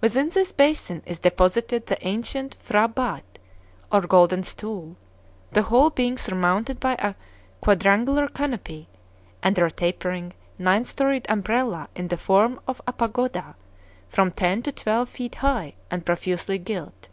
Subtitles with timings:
[0.00, 3.38] Within this basin is deposited the ancient P'hra batt,
[3.92, 4.96] or golden stool,
[5.52, 7.12] the whole being surmounted by a
[7.60, 8.88] quadrangular canopy,
[9.42, 13.54] under a tapering, nine storied umbrella in the form of a pagoda,
[14.08, 17.08] from ten to twelve feet high and profusely gilt.